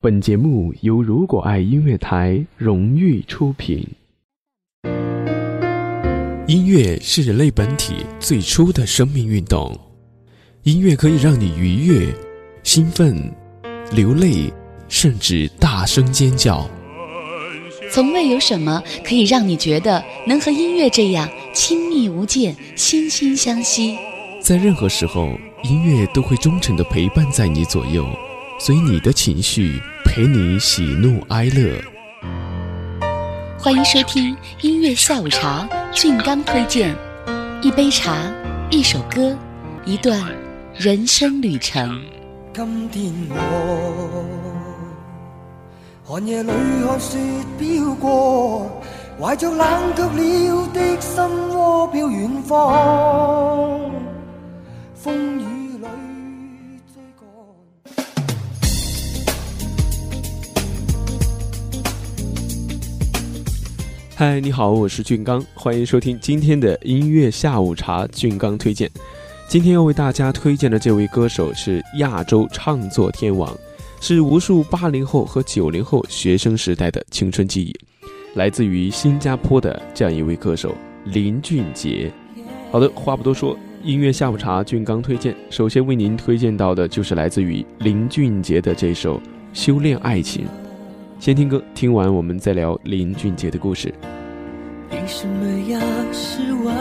[0.00, 3.84] 本节目由如果爱音乐台荣誉出品。
[6.46, 9.76] 音乐是人类本体最初的生命运动，
[10.62, 12.14] 音乐可以让你愉悦、
[12.62, 13.28] 兴奋、
[13.90, 14.52] 流泪，
[14.88, 16.64] 甚至大声尖叫。
[17.90, 23.98] 从未有什么可以让你觉得能和音乐这样亲密无间、惺惺相惜。
[24.40, 28.08] 在任何时候，音乐都会忠诚的陪伴在你左右，
[28.60, 31.80] 随你的情绪，陪你喜怒哀乐。
[33.56, 36.92] 欢迎收听音乐下午茶，俊刚推荐
[37.62, 38.16] 一杯茶，
[38.68, 39.36] 一首歌，
[39.84, 40.20] 一段
[40.76, 42.02] 人生旅程。
[42.52, 44.24] 今天我
[46.04, 46.50] 寒夜里
[46.84, 47.16] 看雪
[47.60, 48.82] 飘过，
[49.20, 51.22] 怀着冷却了的心
[51.56, 53.80] 窝飘远方。
[54.96, 55.37] 风
[64.18, 68.04] 嗨，你好，我是俊刚，欢迎收听今天的音乐下午茶。
[68.08, 68.90] 俊刚推荐，
[69.48, 73.56] 今天要为大家推荐的这位歌手是亚洲唱作天王，
[74.00, 77.72] 是无数八零后和九零后学生时代的青春记忆，
[78.34, 82.12] 来自于新加坡的这样一位歌手林俊杰。
[82.72, 89.16] 好的，话不多说，音乐下午茶，俊刚推荐，首先为您推荐到的就是来自于林俊杰的这首
[89.52, 90.44] 《修炼爱情》。
[91.20, 93.92] 先听歌，听完我们再聊林俊杰的故事。
[94.92, 95.80] 为什么要
[96.12, 96.72] 失望？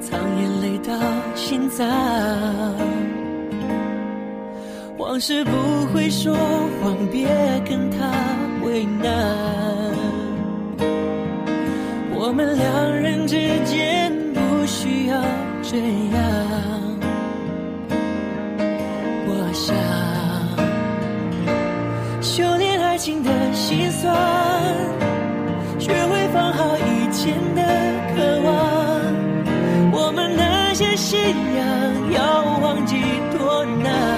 [0.00, 0.98] 藏眼泪到
[1.34, 1.86] 心脏，
[4.96, 5.52] 往事不
[5.92, 6.34] 会说
[6.80, 7.28] 谎，别
[7.68, 8.10] 跟他
[8.64, 9.12] 为难。
[12.16, 15.22] 我们两人之间不需要
[15.62, 15.76] 这
[16.16, 16.47] 样。
[23.68, 24.16] 心酸，
[25.78, 27.62] 学会放好以前的
[28.16, 28.50] 渴望。
[29.92, 31.20] 我们那些信
[31.54, 32.96] 仰要忘记
[33.36, 34.17] 多难。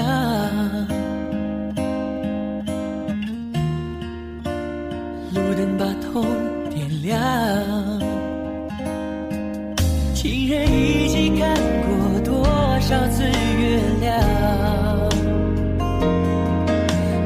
[0.00, 0.08] 嚣张，
[5.34, 6.24] 路灯把痛
[6.70, 7.10] 点亮。
[10.14, 11.88] 情人一起看过
[12.24, 12.44] 多
[12.80, 14.18] 少次月亮？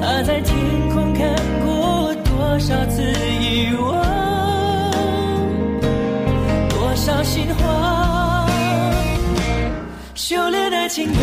[0.00, 0.56] 他在天
[0.92, 3.02] 空看过多少次
[3.40, 3.90] 遗忘？
[6.68, 8.48] 多少心慌？
[10.14, 11.18] 修炼爱情的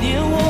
[0.00, 0.47] 念我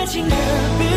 [0.00, 0.89] 爱情的。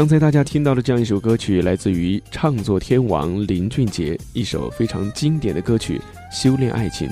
[0.00, 6.00] 刚才大家听到的这样一首歌曲，来自于唱作天王林俊杰，一首非常经典的歌曲
[6.34, 7.06] 《修炼爱情》。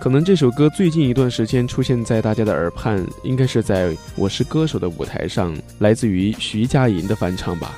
[0.00, 7.76] 可能这首歌最近一段时间出现在大家的耳畔，应该是在《我是歌手》的舞台上，来自于徐佳莹的翻唱吧。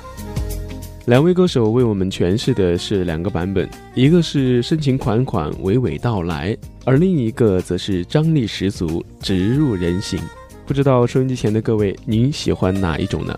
[1.07, 6.55] 两位歌手为我们诠释的是两个版本，一个是深情款款、娓娓道来，
[6.85, 10.19] 而另一个则是张力十足、直入人心。
[10.67, 13.35] 不知道收音机前的各位，您喜欢哪一种呢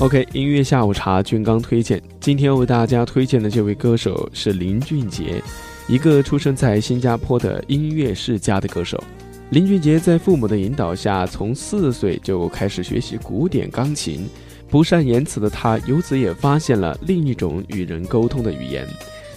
[0.00, 2.00] ？OK，音乐下午茶，俊刚推荐。
[2.20, 5.42] 今天为大家推荐的这位歌手是林俊杰，
[5.88, 9.02] 一个出生在新加坡的音乐世家的歌手。
[9.50, 14.24] 林俊杰在父母的引导下，从四岁就开始学习古典钢琴。
[14.70, 18.86] 不善言辞的他，由此也发现了另一种与人沟通的语言。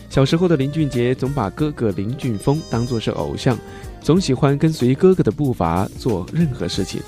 [0.09, 3.57] 小时候的林俊杰总把哥哥林俊峰当作是偶像，
[3.99, 7.01] 总喜欢跟随哥哥的步伐做任何事情。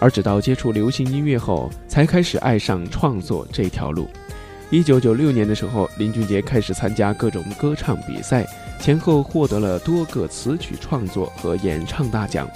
[0.00, 4.08] 而直到接触流行音乐后，才开始爱上创作这条路。
[4.70, 8.46] 一九九六年的时候，林俊杰开始参加各种歌唱比赛，
[8.80, 12.48] 前后获得了多个词曲创作和演唱大奖。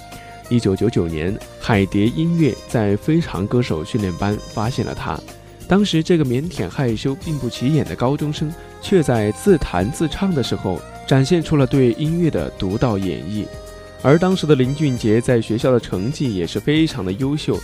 [0.49, 5.19] 一九九九年，海蝶音乐在《非常歌手训练班》发现了他。
[5.67, 13.45] 当时，这个腼腆害羞、并不起眼的高中生，却在自弹自唱的时候，展现出了对音乐的独到演绎。
[14.05, 17.57] 而当时的林俊杰在学校的成绩也是非常的优秀，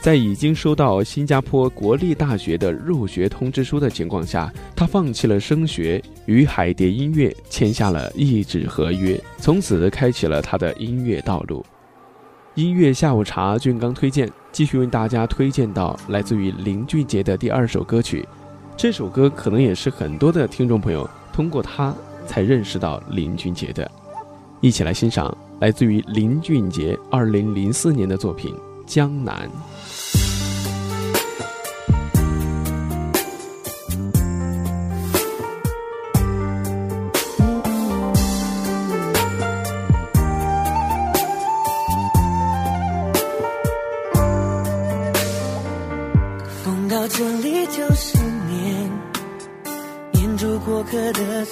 [0.00, 11.66] 在已经收到新加坡国立大学的入学通知书的情况下，他放弃了升学，与海蝶音乐签下了一纸合约，从此开启了他的音乐道路。
[12.54, 18.24] 音乐下午茶，俊刚推荐，继续为大家推荐到来自于林俊杰的第二首歌曲。
[18.76, 21.92] 这首歌可能也是很多的听众朋友通过他
[22.28, 23.90] 才认识到林俊杰的。
[24.60, 28.54] 一起来欣赏来自于林俊杰二零零四年的作品
[28.86, 29.48] 《江南》。
[51.12, 51.44] 的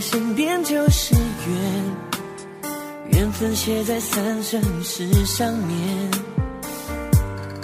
[0.00, 1.84] 身边就是缘，
[3.12, 6.10] 缘分写在三生石上面，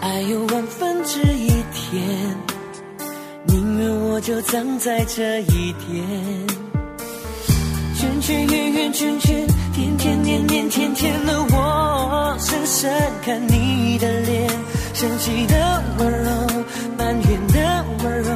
[0.01, 2.37] 爱有万分之一甜，
[3.47, 6.05] 宁愿我就葬在这一点。
[7.97, 12.93] 圈圈圆圆圈圈，天天年年天天的我，深深
[13.25, 14.51] 看你的脸，
[14.93, 16.31] 生气的温柔，
[16.99, 18.31] 埋怨的温柔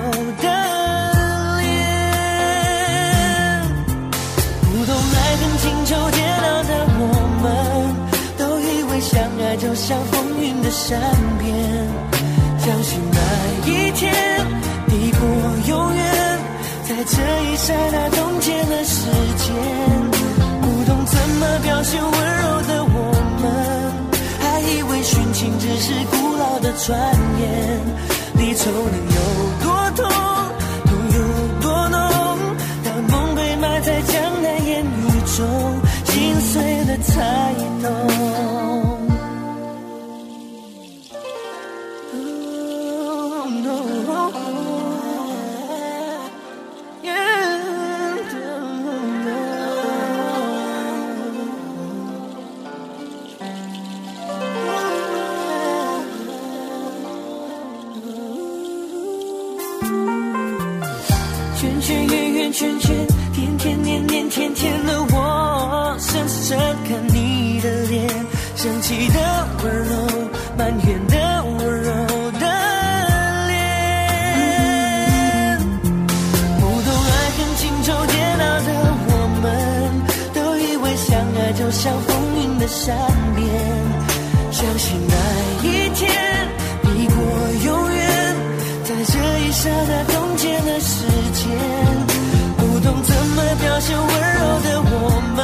[10.69, 11.01] 的善
[11.39, 11.49] 变，
[12.59, 13.19] 相信那
[13.71, 14.13] 一天
[14.87, 15.27] 抵过
[15.67, 16.05] 永远，
[16.85, 19.07] 在这一刹那冻结了时
[19.39, 19.47] 间。
[20.61, 22.97] 不懂怎么表现温柔的我
[23.41, 23.45] 们，
[24.43, 27.01] 还以为殉情只是古老的传
[27.41, 27.81] 言。
[28.35, 29.21] 离愁能有
[29.65, 30.05] 多痛，
[30.85, 31.19] 痛有
[31.63, 31.99] 多浓？
[32.85, 34.87] 当梦被埋在江南烟雨
[35.35, 37.55] 中，心碎了才
[82.79, 82.97] 善
[83.35, 83.45] 变，
[84.53, 85.15] 相信那
[85.67, 85.67] 一
[85.97, 86.07] 天
[86.83, 87.17] 抵过
[87.67, 87.99] 永远，
[88.85, 91.05] 在这一刹那冻结了时
[91.35, 91.43] 间。
[92.57, 94.95] 不懂怎么表现温柔的我
[95.35, 95.39] 们，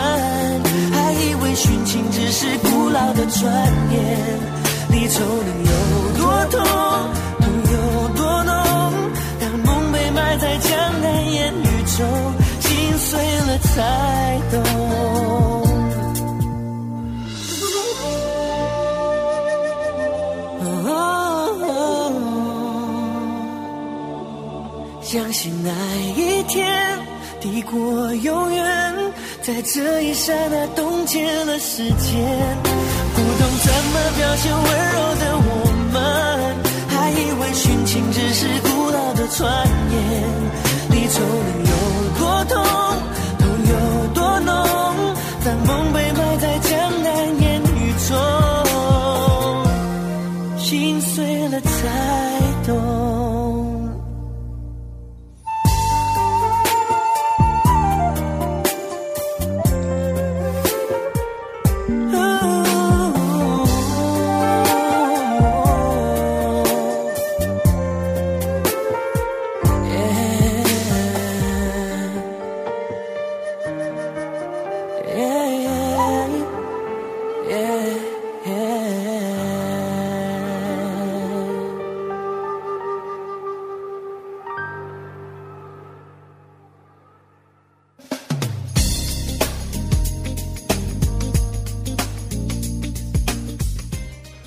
[0.92, 3.42] 还以为殉情只是古老的传
[3.90, 3.98] 言。
[4.90, 5.72] 离愁能有
[6.16, 6.22] 多
[6.52, 6.62] 痛，
[7.40, 7.74] 痛有
[8.14, 8.52] 多浓？
[9.40, 10.70] 当梦被埋在江
[11.02, 11.66] 南烟雨
[11.98, 12.06] 中，
[12.60, 14.83] 心碎了才懂。
[25.02, 25.70] 相信那
[26.16, 26.98] 一天
[27.40, 28.94] 抵过永远，
[29.42, 31.94] 在这一刹那冻结了时间。
[33.14, 35.48] 不懂怎么表现温柔的我
[35.92, 35.96] 们，
[36.88, 39.46] 还以为殉情只是古老的传
[39.92, 39.94] 言。
[40.90, 41.72] 离愁能有
[42.18, 42.54] 多痛，
[43.38, 43.72] 痛有
[44.14, 44.52] 多浓，
[45.44, 46.58] 当梦被埋在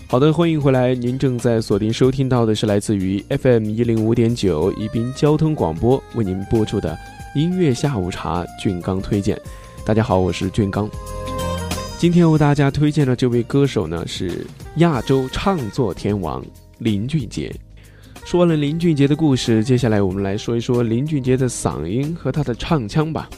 [0.09, 0.95] 好的，欢迎回来。
[0.95, 6.97] 您正在锁定收听到的是来自于 FM 一零五点九宜宾交通广播为您播出的
[7.35, 9.37] 音乐下午茶俊刚推荐。
[9.85, 10.89] 大家好，我是俊刚。
[11.97, 14.47] 今天为大家推荐的这位歌手呢是
[14.77, 16.41] 亚洲唱作天王
[16.77, 17.53] 林俊杰。
[18.23, 23.29] 说完了林俊杰的故事，接下来我们来说一说林俊杰的嗓音和他的唱腔吧。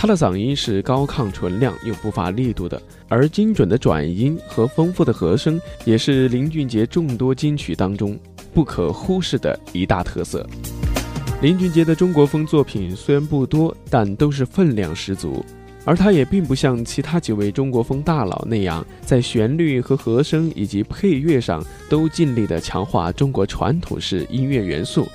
[0.00, 8.18] 他的嗓音是高亢纯亮又不乏力度的，而精准的转音和丰富的和声也是林俊杰众多金曲当中
[8.54, 10.48] 不可忽视的一大特色。
[11.42, 15.44] 林俊杰的中国风作品虽然不多，但都是分量十足，
[15.84, 25.06] 而他也并不像其他几位中国风大佬那样，在旋律和和声以及配乐上都尽力的强化中国传统式音乐元素。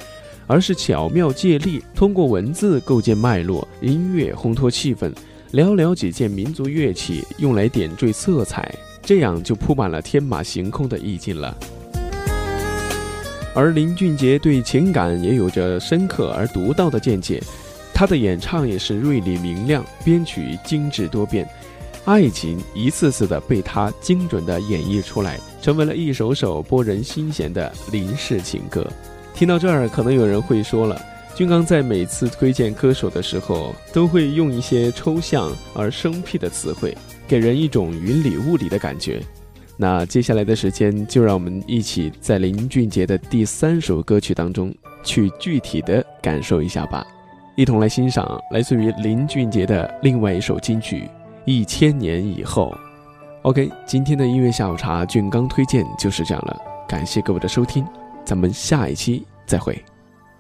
[0.48, 5.12] 而是巧妙借力，通过文字构建脉络，音乐烘托气氛，
[5.52, 11.58] 寥寥几件民族乐器用来点缀色彩，这样就铺满了天马行空的意境了。
[13.56, 17.42] 而林俊杰对情感也有着深刻而独到的见解，
[17.94, 21.48] 他的演唱也是锐利明亮，编曲精致多变，
[22.04, 28.86] 爱情一次次的被他精准的演绎出来，成为了一首首拨人心弦的林氏情歌。
[29.36, 30.98] 听到这儿，可能有人会说了，
[31.36, 39.22] 军刚在每次推荐歌手的时候，都会用一些抽象而生僻的词汇，给人一种云里雾里的感觉。
[39.76, 44.74] 那接下来的时间，就让我们一起在林俊杰的第三首歌曲当中，
[45.04, 47.06] 去具体的感受一下吧。
[47.58, 51.02] 一同来欣赏来自于林俊杰的另外一首金曲
[51.44, 52.74] 《一千年以后》。
[53.42, 56.58] OK，今天的音乐下午茶，俊刚推荐就是这样了。
[56.88, 57.86] 感谢各位的收听。
[58.26, 59.80] 咱们下一期再会。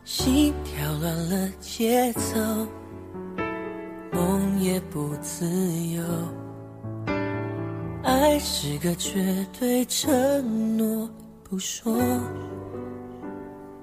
[0.03, 2.39] 心跳乱了节奏，
[4.11, 5.45] 梦也不自
[5.91, 6.03] 由。
[8.03, 11.09] 爱是个绝对承诺，
[11.43, 11.95] 不说。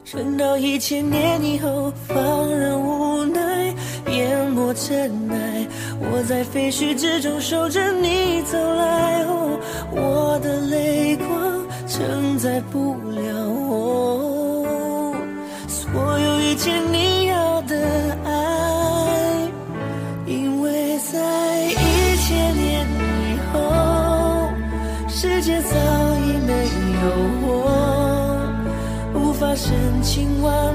[0.04, 3.73] 撑到一千年以后，放任无奈，
[4.11, 5.66] 淹没尘埃。
[6.00, 9.59] 我在废墟之中守着你走来，哦，
[9.92, 13.20] 我的泪光承载不了
[13.50, 15.14] 我
[15.68, 17.76] 所有一切你要的
[18.25, 18.30] 爱，
[20.25, 21.18] 因为在
[21.68, 23.61] 一千年以后，
[25.06, 25.76] 世界早
[26.16, 26.64] 已没
[27.02, 27.04] 有
[27.46, 27.46] 我，
[29.14, 29.70] 无法深
[30.02, 30.75] 情挽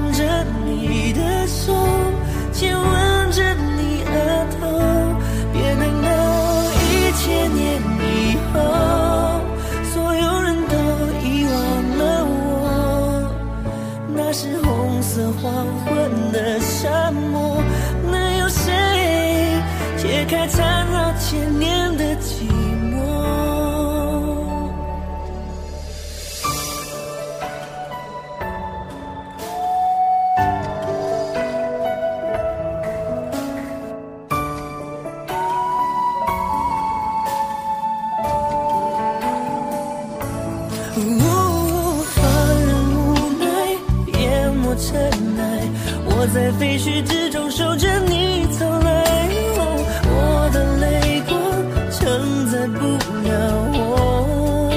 [46.48, 49.04] 在废墟之中守着你走来，
[49.58, 51.36] 哦我的泪光
[51.92, 52.00] 承
[52.46, 52.80] 载不
[53.28, 53.30] 了
[53.74, 54.72] 我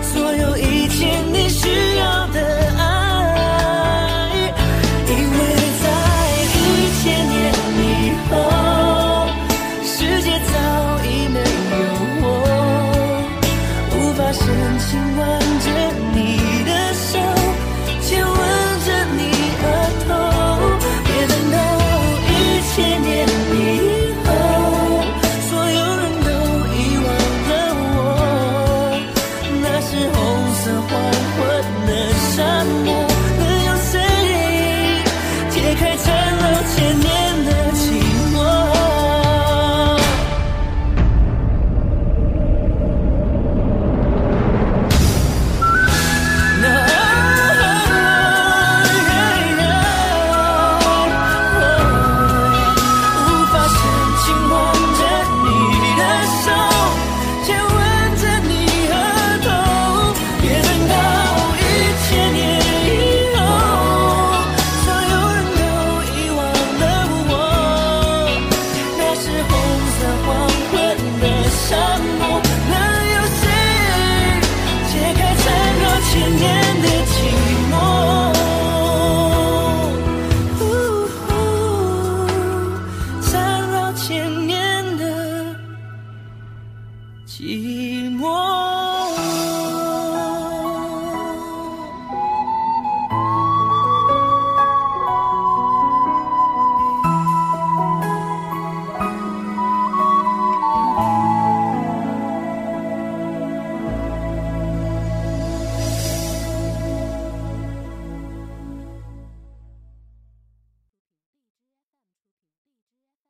[0.00, 2.38] 所有一切你需要的
[2.78, 2.80] 爱，
[5.08, 5.38] 因为
[5.82, 5.84] 在
[6.54, 6.56] 一
[7.02, 7.36] 千年
[7.82, 8.32] 以后，
[9.82, 10.54] 世界早
[11.02, 11.82] 已没有
[12.22, 12.26] 我。
[13.90, 14.46] 无法深
[14.78, 14.86] 情
[15.18, 15.57] 挽